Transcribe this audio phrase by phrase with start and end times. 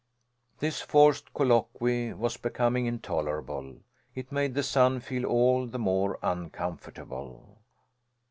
[0.57, 3.81] This forced colloquy was becoming intolerable.
[4.15, 7.59] It made the son feel all the more uncomfortable.